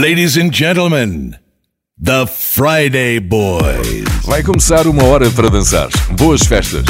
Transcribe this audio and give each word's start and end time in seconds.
Ladies 0.00 0.38
and 0.38 0.50
gentlemen, 0.50 1.36
the 2.02 2.26
Friday 2.26 3.20
Boys. 3.20 4.08
Vai 4.24 4.42
começar 4.42 4.86
uma 4.86 5.04
hora 5.04 5.30
para 5.30 5.50
dançar. 5.50 5.90
Boas 6.16 6.40
festas. 6.40 6.86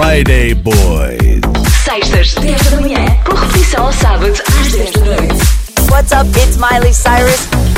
Friday 0.00 0.54
Boys. 0.54 1.42
Sextas, 1.84 2.34
10 2.36 2.70
da 2.70 2.80
manhã, 2.80 3.04
com 3.22 3.34
repetição 3.34 3.84
ao 3.84 3.92
sábado 3.92 4.32
às 4.32 4.72
10 4.72 4.92
da 4.92 5.04
noite. 5.04 5.44
What's 5.90 6.12
up? 6.12 6.26
It's 6.38 6.56
Miley 6.56 6.94
Cyrus. 6.94 7.69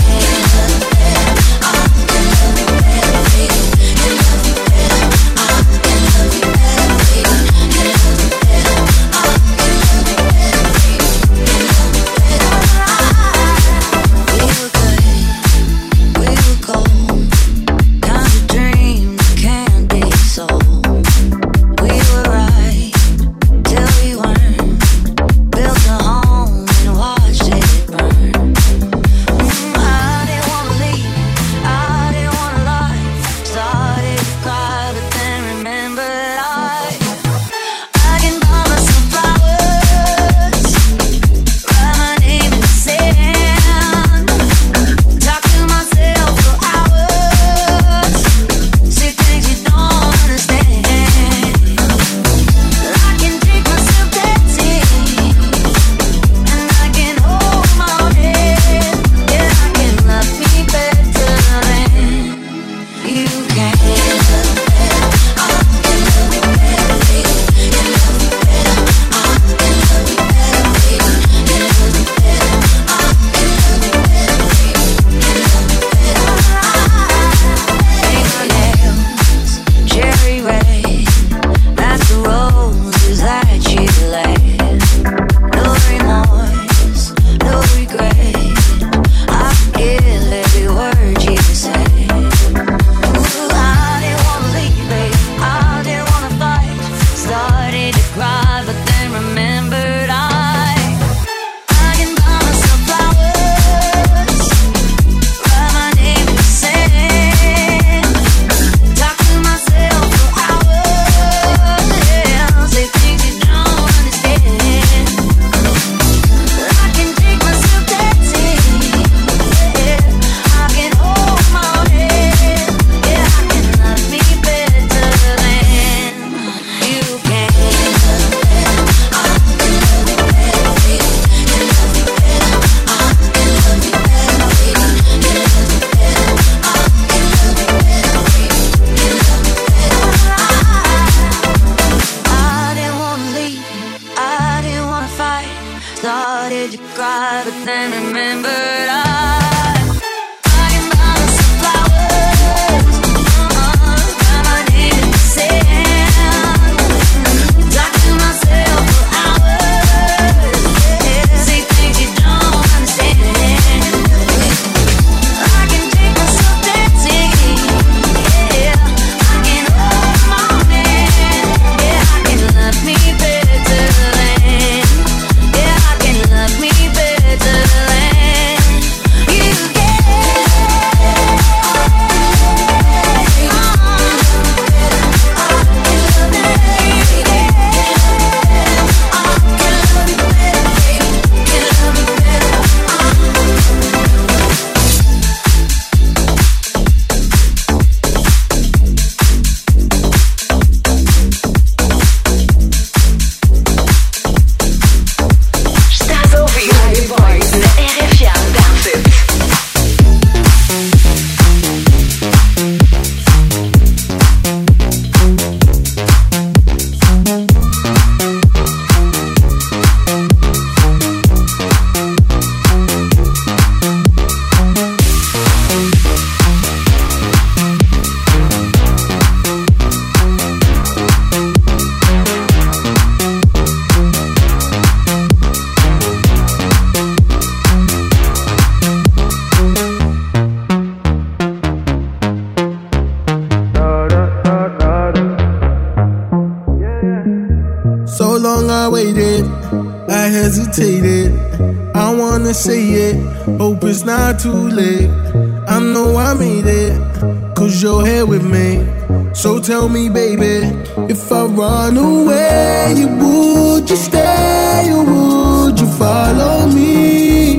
Run 261.62 261.96
away, 261.96 262.94
You 263.00 263.08
would 263.22 263.88
you 263.90 263.96
stay 264.08 264.90
or 264.96 265.04
would 265.12 265.74
you 265.80 265.88
follow 266.02 266.66
me? 266.76 267.58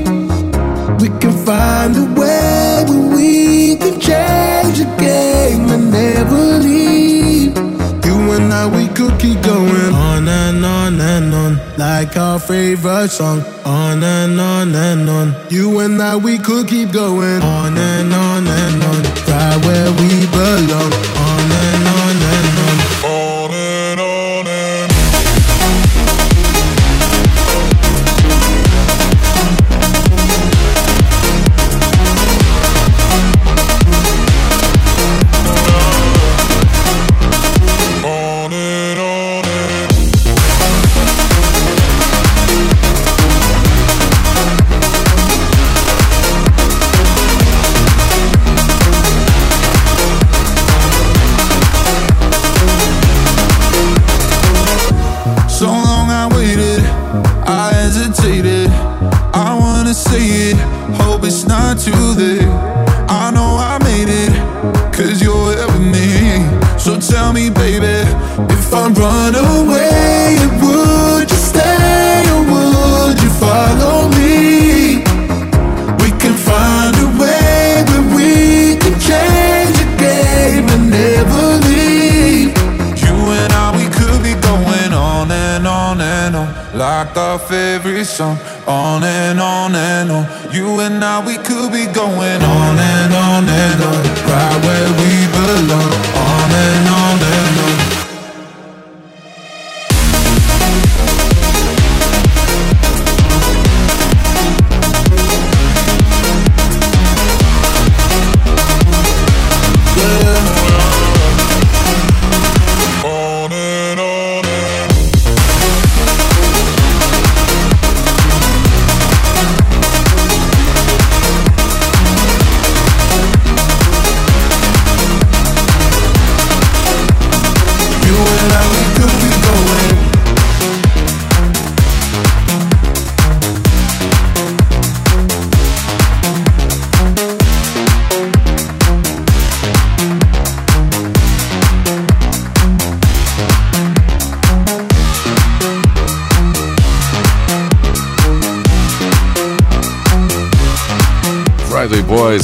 We 1.02 1.08
can 1.22 1.36
find 1.48 1.92
a 2.04 2.06
way 2.20 2.84
where 2.90 3.04
we 3.16 3.32
can 3.82 3.96
change 4.10 4.76
the 4.84 4.90
game 5.08 5.66
and 5.76 5.86
never 5.92 6.42
leave. 6.68 7.56
You 8.08 8.16
and 8.36 8.48
I, 8.62 8.64
we 8.78 8.86
could 8.98 9.16
keep 9.24 9.40
going 9.42 9.94
on 10.12 10.28
and 10.28 10.66
on 10.66 10.94
and 11.14 11.34
on, 11.44 11.52
like 11.78 12.18
our 12.18 12.40
favorite 12.40 13.12
song. 13.20 13.40
On 13.66 14.04
and 14.04 14.40
on 14.40 14.76
and 14.76 15.10
on. 15.18 15.28
You 15.50 15.80
and 15.80 16.02
I, 16.02 16.16
we 16.18 16.38
could 16.38 16.68
keep 16.68 16.92
going 16.92 17.03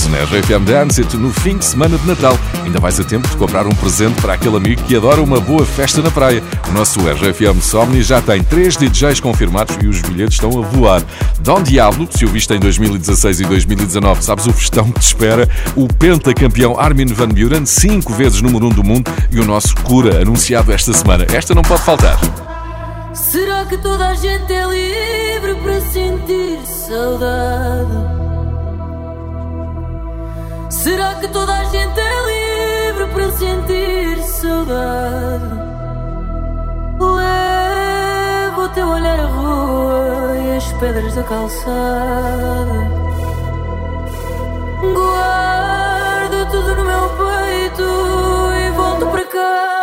Na 0.07 0.23
RFM 0.23 0.63
Dance 0.65 1.03
no 1.17 1.33
fim 1.33 1.57
de 1.57 1.65
semana 1.65 1.97
de 1.97 2.07
Natal. 2.07 2.37
Ainda 2.63 2.79
vais 2.79 2.99
a 2.99 3.03
tempo 3.03 3.27
de 3.27 3.35
comprar 3.35 3.67
um 3.67 3.75
presente 3.75 4.21
para 4.21 4.33
aquele 4.33 4.55
amigo 4.55 4.81
que 4.83 4.95
adora 4.95 5.21
uma 5.21 5.39
boa 5.39 5.65
festa 5.65 6.01
na 6.01 6.09
praia. 6.09 6.41
O 6.69 6.71
nosso 6.71 6.99
RFM 7.01 7.61
Somni 7.61 8.01
já 8.01 8.21
tem 8.21 8.41
três 8.43 8.77
DJs 8.77 9.19
confirmados 9.19 9.75
e 9.81 9.87
os 9.87 10.01
bilhetes 10.01 10.35
estão 10.35 10.49
a 10.57 10.65
voar. 10.65 11.03
Dom 11.41 11.61
Diablo, 11.61 12.07
se 12.11 12.23
o 12.23 12.29
viste 12.29 12.53
em 12.53 12.59
2016 12.59 13.41
e 13.41 13.45
2019, 13.45 14.23
sabes 14.23 14.45
o 14.45 14.53
festão 14.53 14.89
que 14.91 14.99
te 14.99 15.07
espera. 15.07 15.49
O 15.75 15.87
pentacampeão 15.87 16.79
Armin 16.79 17.07
Van 17.07 17.29
Buren, 17.29 17.65
cinco 17.65 18.13
vezes 18.13 18.41
número 18.41 18.67
um 18.67 18.69
do 18.69 18.83
mundo, 18.83 19.11
e 19.31 19.39
o 19.39 19.45
nosso 19.45 19.75
cura, 19.77 20.21
anunciado 20.21 20.71
esta 20.71 20.93
semana. 20.93 21.25
Esta 21.33 21.53
não 21.53 21.61
pode 21.61 21.81
faltar. 21.81 22.17
Será 23.13 23.65
que 23.65 23.77
toda 23.77 24.09
a 24.09 24.13
gente 24.13 24.53
é 24.53 24.65
livre 24.65 25.55
para 25.55 25.81
sentir 25.81 26.59
saudade? 26.65 28.18
Será 30.83 31.15
que 31.15 31.27
toda 31.27 31.53
a 31.53 31.63
gente 31.65 31.99
é 31.99 32.87
livre 32.87 33.07
para 33.07 33.31
sentir 33.33 34.23
saudade? 34.23 35.43
Levo 36.97 38.61
o 38.61 38.69
teu 38.69 38.87
olhar 38.87 39.19
à 39.19 39.25
rua 39.25 40.37
e 40.37 40.55
as 40.55 40.71
pedras 40.79 41.15
da 41.15 41.23
calçada. 41.23 42.79
Guardo 44.81 46.49
tudo 46.49 46.75
no 46.75 46.85
meu 46.85 47.09
peito 47.09 47.83
e 48.55 48.71
volto 48.71 49.05
para 49.07 49.25
casa. 49.25 49.78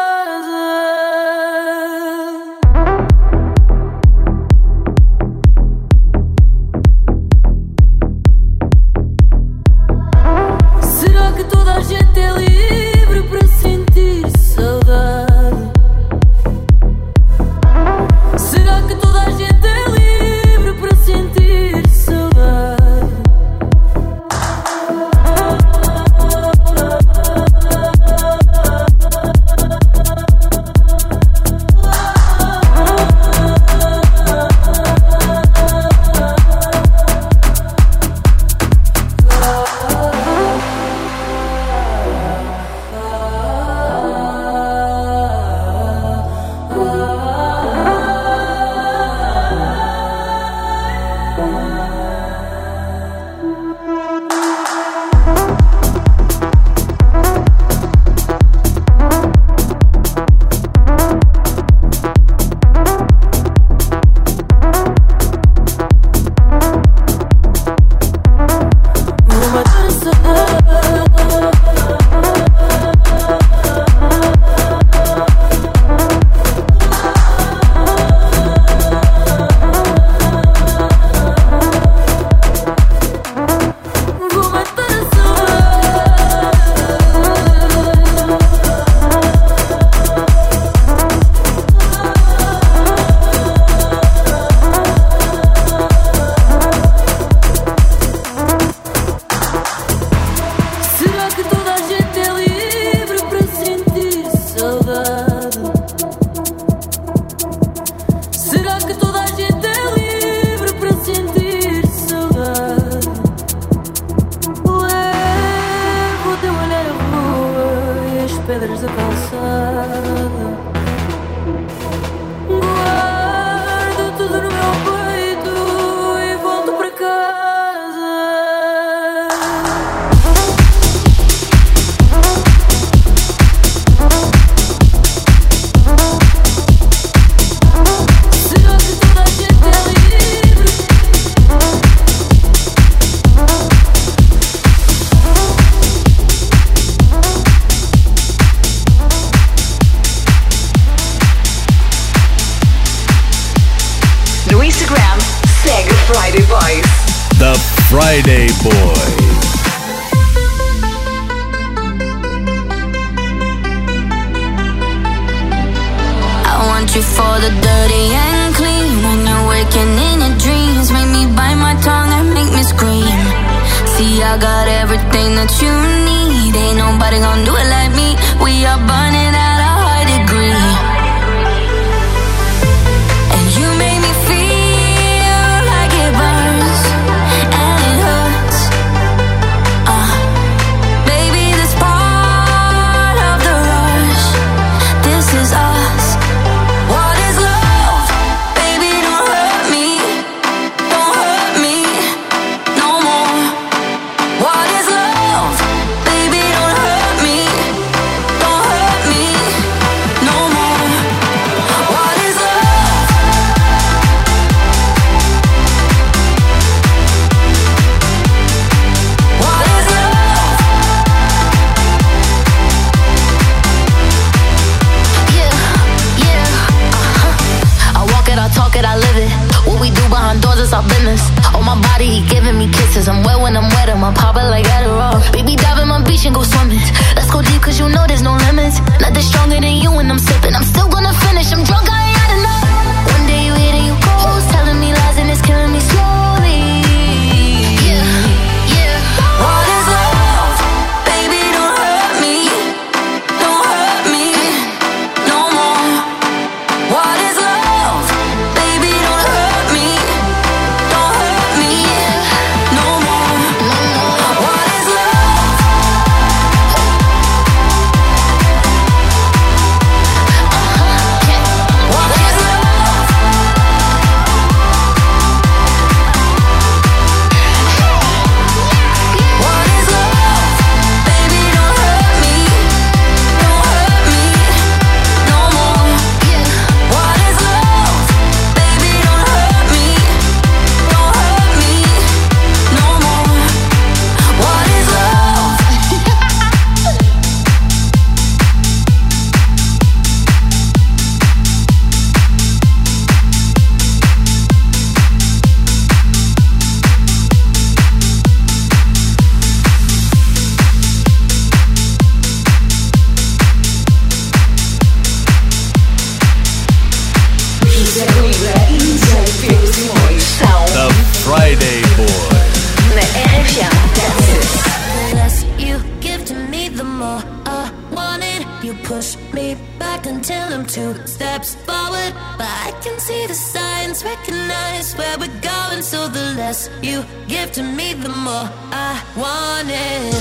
me, 337.67 337.95
the 337.95 338.09
more 338.09 338.49
I 338.73 339.03
wanted. 339.17 340.13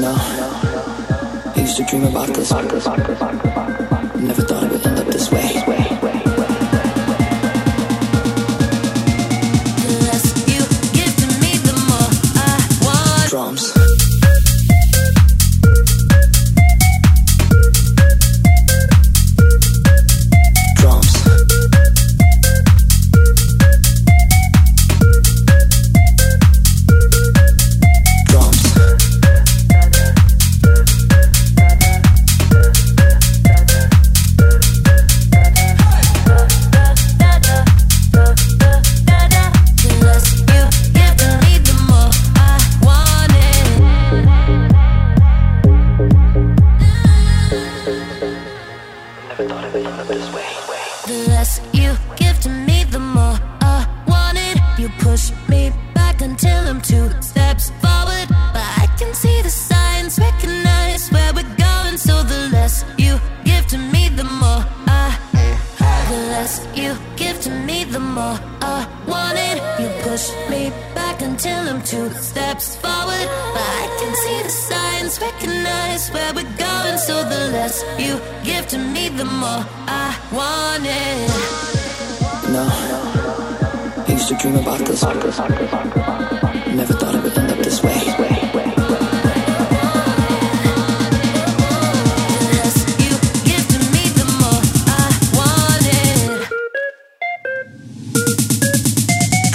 No, 0.00 0.14
I 1.54 1.60
used 1.60 1.76
to 1.78 1.84
dream 1.84 2.04
about 2.04 2.28
this. 2.28 2.50
Never 2.52 2.80
thought 4.42 4.64
it 4.64 4.72
would 4.72 4.86
end 4.86 4.98
up 4.98 5.06
this 5.06 5.30
way. 5.30 5.89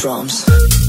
drums. 0.06 0.85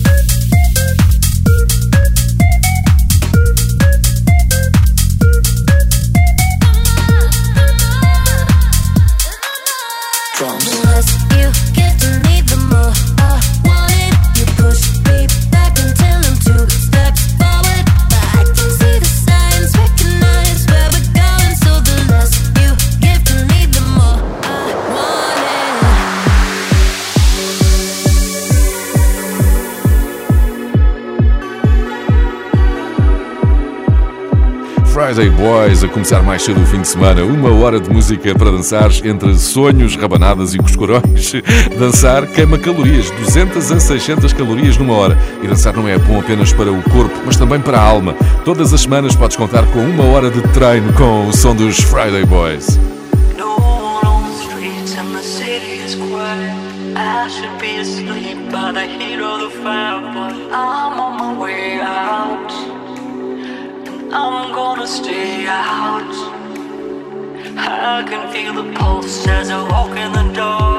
Friday 35.06 35.30
Boys 35.30 35.84
a 35.84 35.88
começar 35.88 36.20
mais 36.20 36.42
cedo 36.42 36.60
o 36.60 36.66
fim 36.66 36.80
de 36.80 36.88
semana. 36.88 37.22
Uma 37.22 37.54
hora 37.54 37.78
de 37.78 37.88
música 37.88 38.34
para 38.34 38.50
dançar 38.50 38.90
entre 39.04 39.38
sonhos, 39.38 39.94
rabanadas 39.94 40.52
e 40.52 40.58
coscorões. 40.58 41.32
Dançar 41.78 42.26
queima 42.26 42.58
calorias, 42.58 43.08
200 43.12 43.70
a 43.70 43.78
600 43.78 44.32
calorias 44.32 44.76
numa 44.76 44.94
hora. 44.94 45.16
E 45.44 45.46
dançar 45.46 45.76
não 45.76 45.86
é 45.86 45.96
bom 45.96 46.18
apenas 46.18 46.52
para 46.52 46.72
o 46.72 46.82
corpo, 46.90 47.14
mas 47.24 47.36
também 47.36 47.60
para 47.60 47.78
a 47.78 47.84
alma. 47.84 48.14
Todas 48.44 48.74
as 48.74 48.80
semanas 48.80 49.14
podes 49.14 49.36
contar 49.36 49.64
com 49.66 49.78
uma 49.78 50.02
hora 50.06 50.28
de 50.28 50.42
treino 50.48 50.92
com 50.94 51.28
o 51.28 51.32
som 51.32 51.54
dos 51.54 51.78
Friday 51.78 52.24
Boys. 52.24 52.76
The 60.56 60.85
I'm 64.18 64.50
gonna 64.50 64.86
stay 64.86 65.46
out. 65.46 66.14
I 67.58 68.02
can 68.08 68.32
feel 68.32 68.54
the 68.54 68.72
pulse 68.72 69.26
as 69.26 69.50
I 69.50 69.62
walk 69.68 69.90
in 69.90 70.10
the 70.10 70.32
door. 70.32 70.75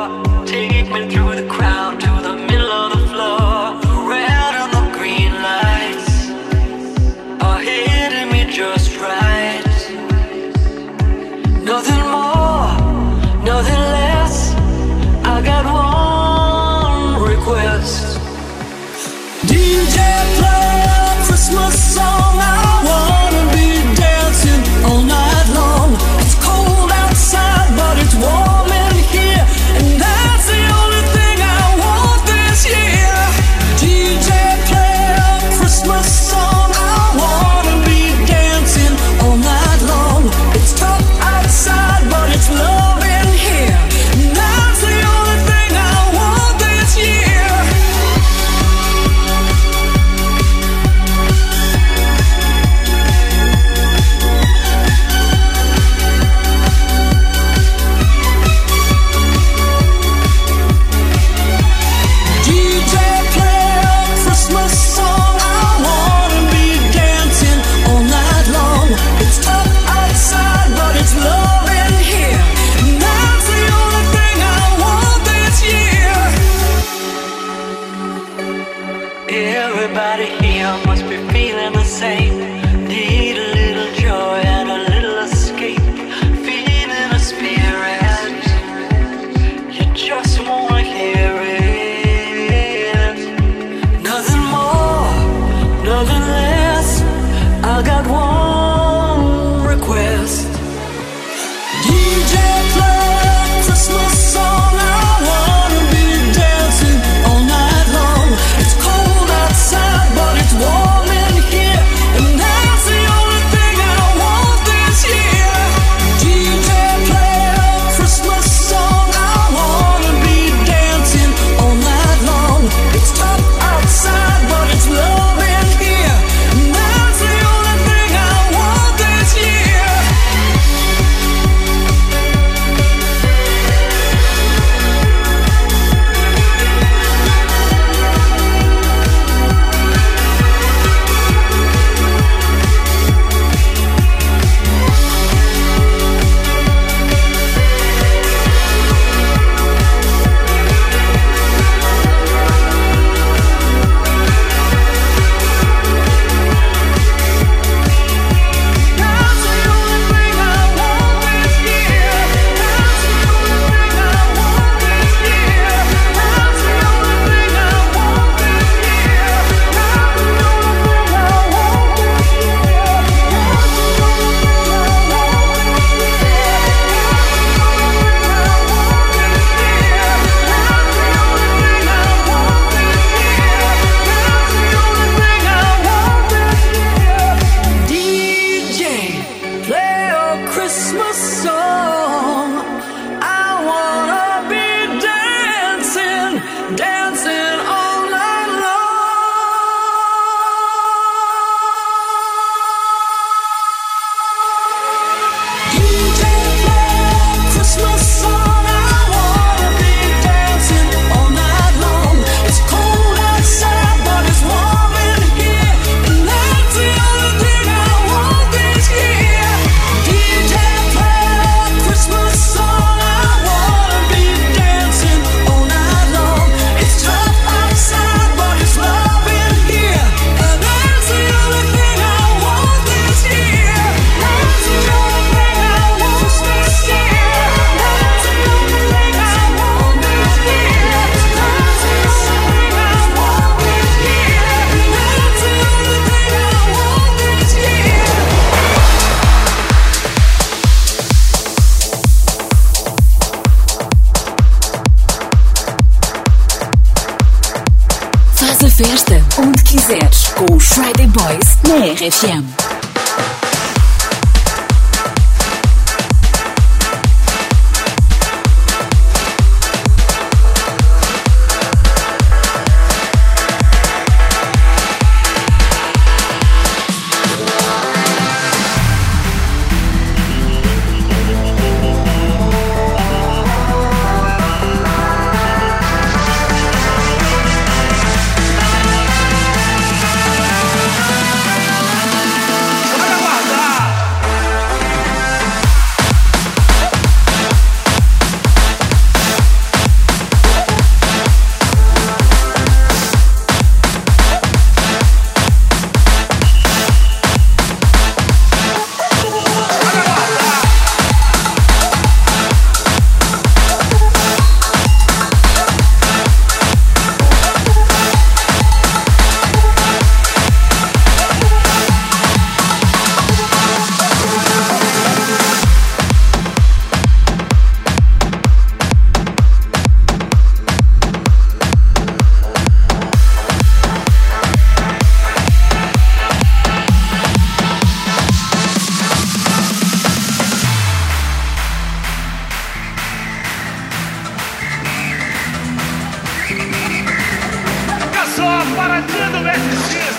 Festa, 258.78 259.26
onde 259.40 259.64
quiseres, 259.64 260.28
com 260.36 260.56
os 260.56 260.68
Friday 260.68 261.08
Boys 261.08 261.58
na 261.68 261.94
RFM. 261.94 262.67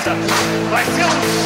Let's 0.09 0.97
go! 0.97 1.38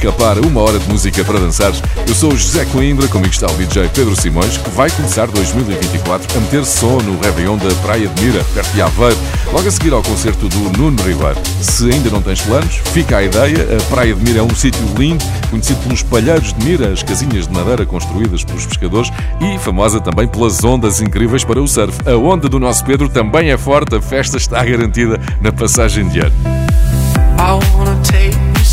Para, 0.00 0.40
uma 0.40 0.62
hora 0.62 0.78
de 0.78 0.88
música 0.88 1.22
para 1.22 1.38
dançar. 1.38 1.72
Eu 2.08 2.14
sou 2.14 2.32
o 2.32 2.36
José 2.36 2.64
Coimbra, 2.64 3.06
comigo 3.06 3.34
está 3.34 3.46
o 3.46 3.54
DJ 3.54 3.90
Pedro 3.94 4.18
Simões, 4.18 4.56
que 4.56 4.70
vai 4.70 4.90
começar 4.90 5.26
2024 5.26 6.38
a 6.38 6.40
meter 6.40 6.64
som 6.64 6.98
no 7.02 7.20
Réveillon 7.20 7.58
da 7.58 7.68
Praia 7.82 8.08
de 8.08 8.24
Mira, 8.24 8.42
perto 8.54 8.72
de 8.72 8.80
Aveiro, 8.80 9.18
logo 9.52 9.68
a 9.68 9.70
seguir 9.70 9.92
ao 9.92 10.02
concerto 10.02 10.48
do 10.48 10.78
Nuno 10.78 11.02
Ribeiro. 11.02 11.36
Se 11.60 11.92
ainda 11.92 12.08
não 12.08 12.22
tens 12.22 12.40
planos, 12.40 12.80
fica 12.94 13.18
a 13.18 13.22
ideia, 13.22 13.76
a 13.78 13.82
Praia 13.90 14.14
de 14.14 14.24
Mira 14.24 14.40
é 14.40 14.42
um 14.42 14.54
sítio 14.54 14.82
lindo, 14.96 15.22
conhecido 15.50 15.78
pelos 15.82 16.02
palheiros 16.02 16.54
de 16.54 16.64
Mira, 16.64 16.92
as 16.92 17.02
casinhas 17.02 17.46
de 17.46 17.52
madeira 17.52 17.84
construídas 17.84 18.42
pelos 18.42 18.64
pescadores 18.64 19.12
e 19.38 19.58
famosa 19.58 20.00
também 20.00 20.26
pelas 20.26 20.64
ondas 20.64 21.02
incríveis 21.02 21.44
para 21.44 21.60
o 21.60 21.68
surf. 21.68 21.96
A 22.08 22.16
onda 22.16 22.48
do 22.48 22.58
nosso 22.58 22.82
Pedro 22.86 23.06
também 23.10 23.50
é 23.50 23.58
forte, 23.58 23.96
a 23.96 24.00
festa 24.00 24.38
está 24.38 24.64
garantida 24.64 25.20
na 25.42 25.52
passagem 25.52 26.08
de 26.08 26.20
ano. 26.20 26.60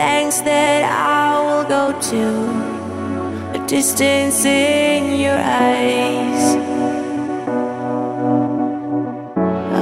lengths 0.00 0.40
that 0.40 0.82
I 1.12 1.24
will 1.46 1.66
go 1.76 1.84
to, 2.10 2.24
a 3.58 3.60
distance 3.66 4.46
in 4.46 5.20
your 5.24 5.40
eyes. 5.68 6.42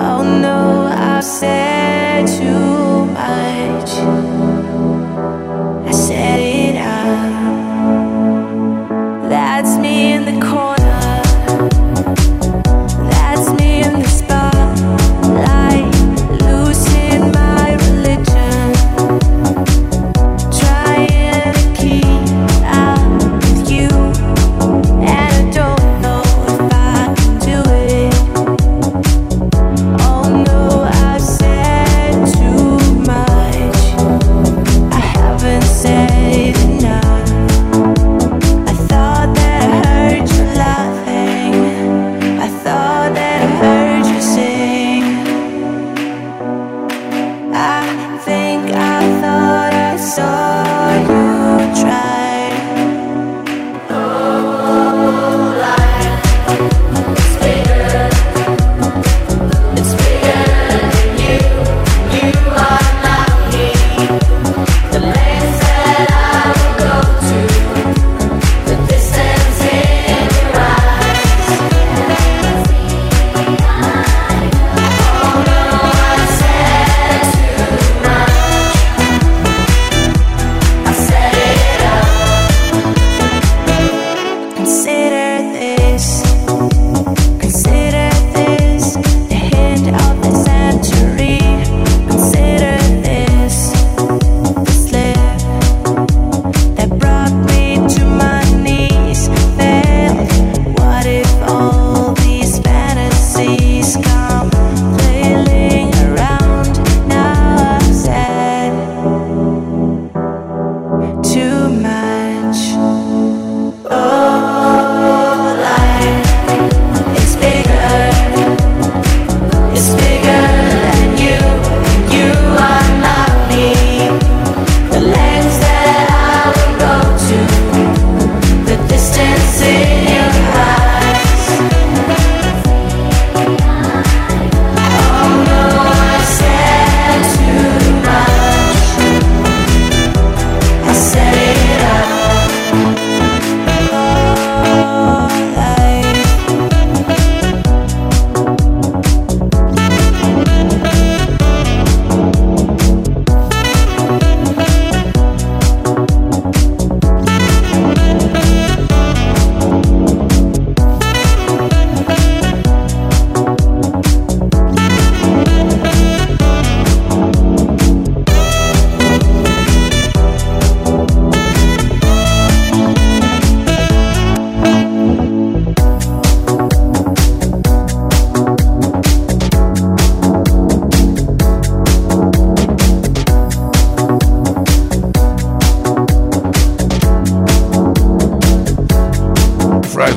Oh 0.03 0.21
no, 0.45 0.59
I've 0.93 1.23
said. 1.23 1.78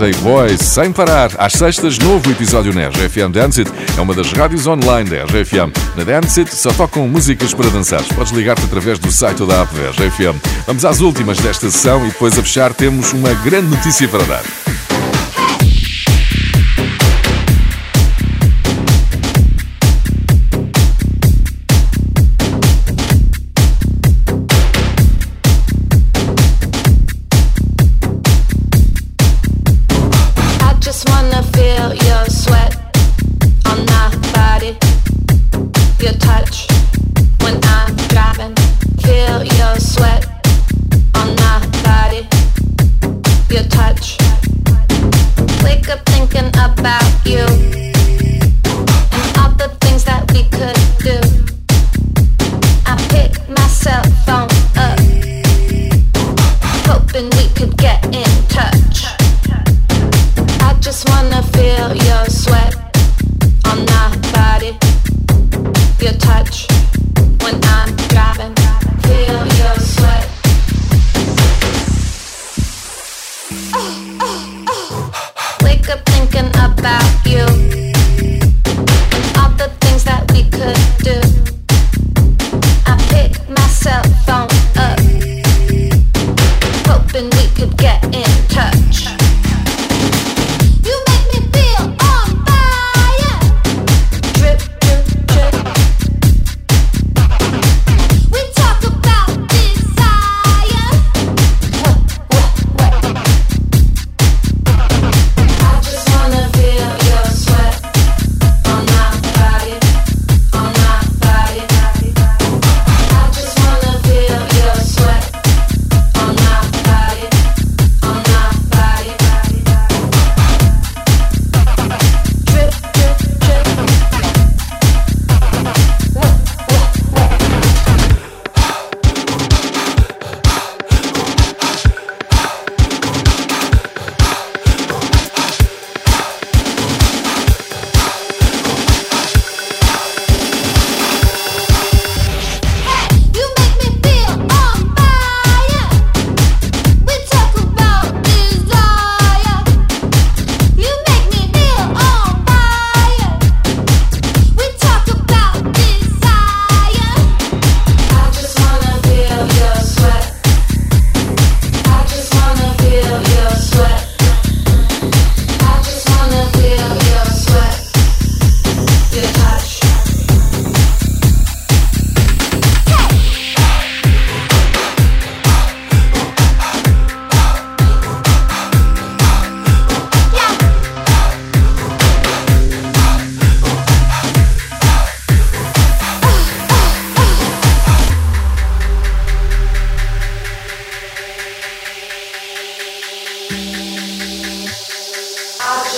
Friday 0.01 0.19
Boys, 0.23 0.61
sem 0.61 0.91
parar. 0.91 1.29
Às 1.37 1.53
sextas, 1.53 1.99
novo 1.99 2.31
episódio 2.31 2.73
na 2.73 2.87
RFM 2.87 3.31
Dance 3.31 3.61
It. 3.61 3.71
É 3.95 4.01
uma 4.01 4.15
das 4.15 4.31
rádios 4.31 4.65
online 4.65 5.07
da 5.07 5.25
RFM. 5.25 5.71
Na 5.95 6.03
Dance 6.03 6.39
It 6.39 6.55
só 6.55 6.71
tocam 6.73 7.07
músicas 7.07 7.53
para 7.53 7.69
dançar. 7.69 8.01
Podes 8.15 8.31
ligar-te 8.31 8.65
através 8.65 8.97
do 8.97 9.11
site 9.11 9.43
ou 9.43 9.47
da 9.47 9.61
app 9.61 9.71
da 9.75 9.91
RFM. 9.91 10.41
Vamos 10.65 10.85
às 10.85 11.01
últimas 11.01 11.37
desta 11.37 11.69
sessão 11.69 12.03
e 12.03 12.09
depois 12.09 12.35
a 12.39 12.41
fechar 12.41 12.73
temos 12.73 13.13
uma 13.13 13.31
grande 13.43 13.67
notícia 13.67 14.07
para 14.07 14.23
dar. 14.23 14.60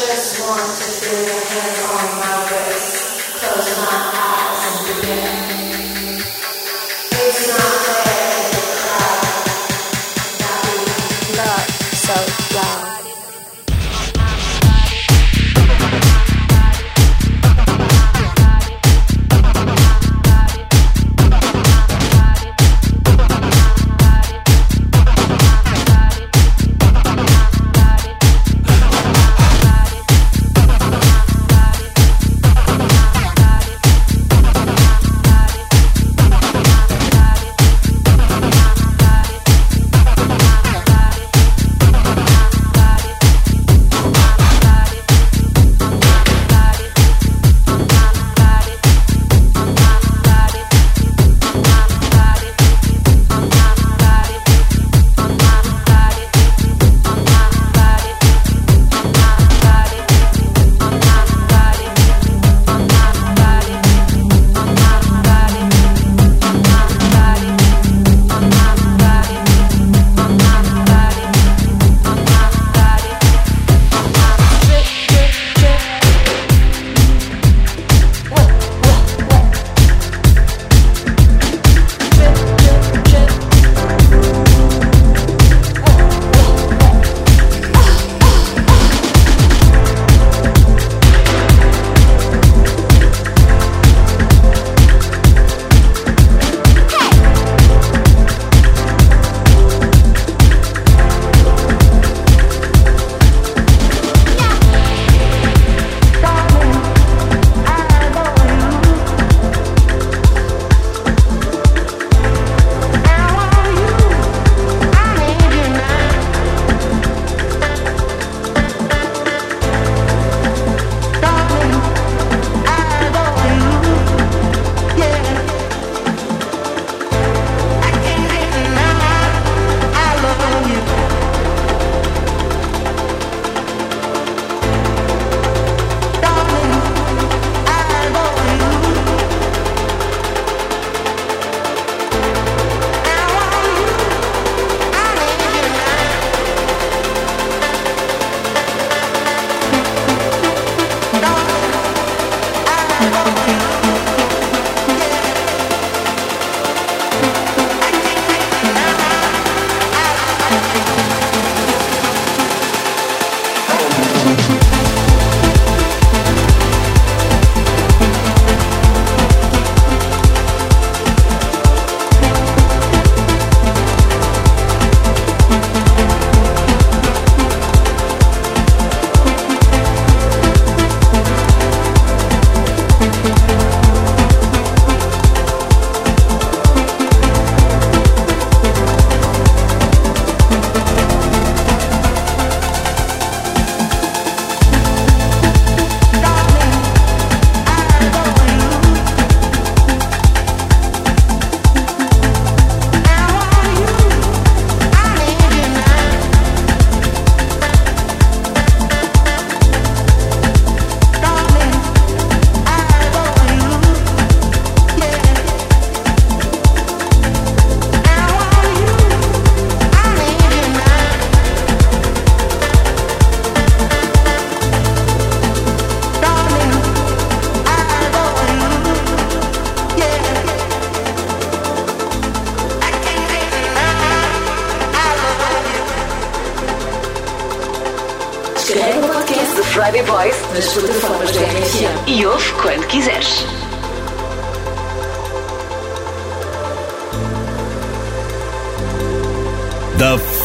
just 0.05 0.41
want 0.49 0.59
to 0.59 0.83
feel 0.83 1.39
hand 1.49 1.77
on 1.95 2.19
my 2.19 2.35
wrist, 2.51 3.39
close 3.39 3.77
my 3.77 4.11
eyes. 4.13 4.42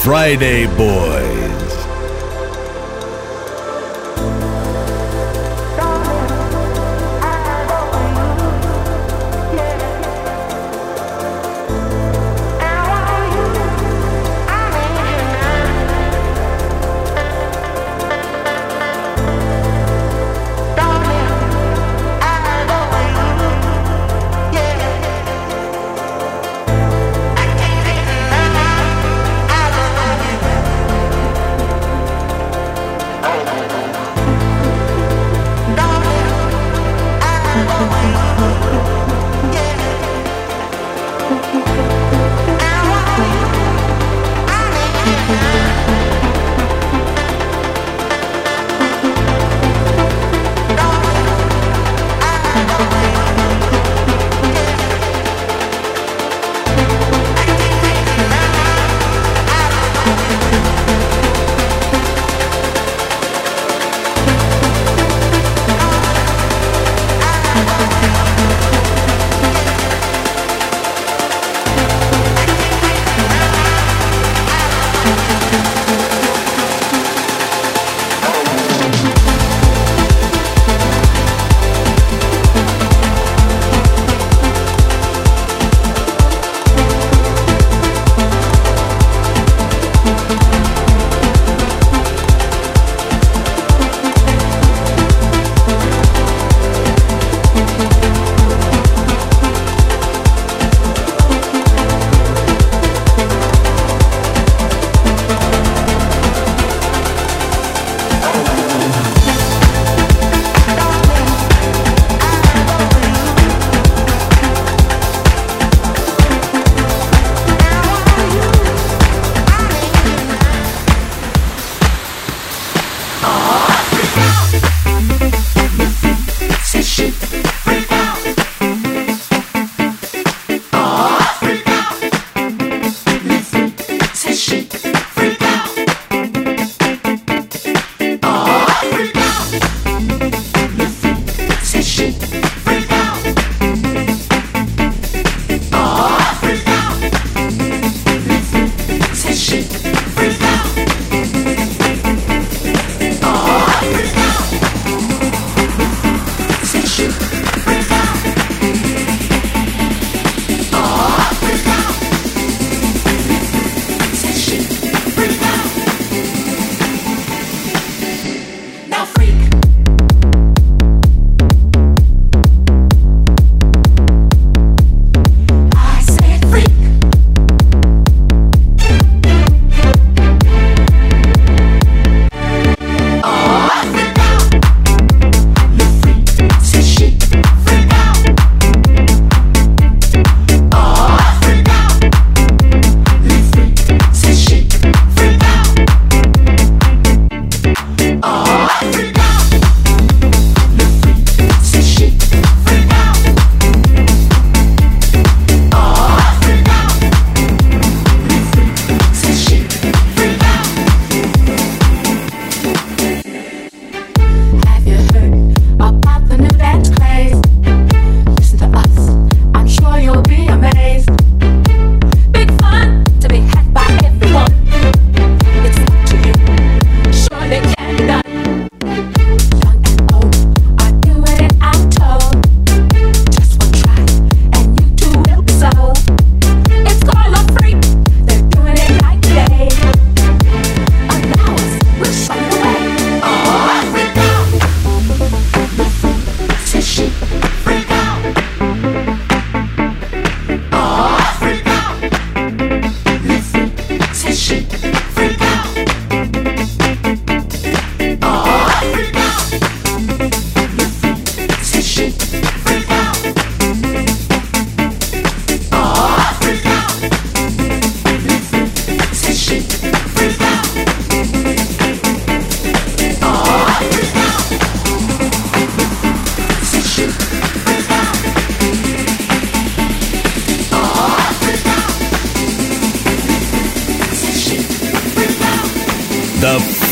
Friday 0.08 0.64
Boy. 0.78 1.07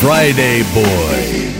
Friday 0.07 0.63
Boy. 0.73 1.56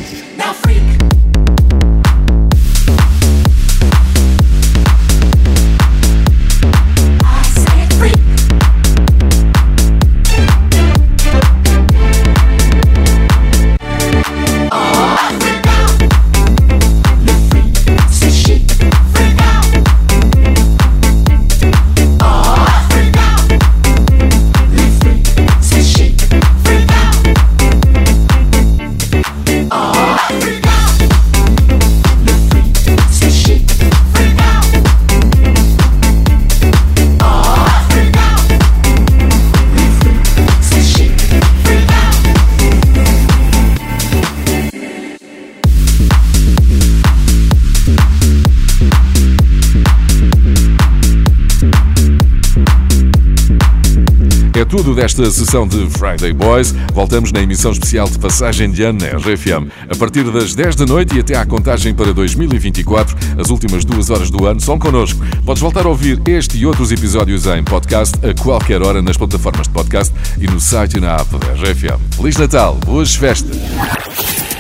Tudo 54.68 54.94
desta 54.94 55.30
sessão 55.32 55.68
de 55.68 55.90
Friday 55.92 56.34
Boys. 56.34 56.74
Voltamos 56.94 57.32
na 57.32 57.42
emissão 57.42 57.72
especial 57.72 58.08
de 58.10 58.20
passagem 58.20 58.70
de 58.70 58.84
ano 58.84 59.00
na 59.00 59.18
RFM. 59.18 59.72
A 59.90 59.96
partir 59.96 60.24
das 60.26 60.54
10 60.54 60.76
da 60.76 60.86
noite 60.86 61.16
e 61.16 61.20
até 61.20 61.36
à 61.36 61.46
contagem 61.46 61.94
para 61.94 62.14
2024, 62.14 63.16
as 63.40 63.50
últimas 63.50 63.86
duas 63.86 64.10
horas 64.10 64.30
do 64.30 64.46
ano 64.46 64.60
são 64.60 64.78
connosco. 64.78 65.20
Podes 65.46 65.62
voltar 65.62 65.86
a 65.86 65.90
ouvir 65.90 66.22
este 66.28 66.58
e 66.58 66.66
outros 66.66 66.92
episódios 66.92 67.46
em 67.46 67.64
podcast 67.64 68.16
a 68.26 68.34
qualquer 68.42 68.82
hora 68.82 69.02
nas 69.02 69.16
plataformas 69.16 69.68
de 69.68 69.74
podcast 69.74 70.14
e 70.38 70.46
no 70.46 70.60
site 70.60 70.98
e 70.98 71.00
na 71.00 71.16
app 71.16 71.38
da 71.38 71.54
RFM. 71.54 72.00
Feliz 72.16 72.36
Natal, 72.36 72.76
boas 72.86 73.16
festas! 73.16 73.58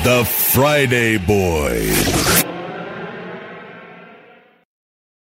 The 0.03 0.23
Friday 0.23 1.17
Boys. 1.19 2.46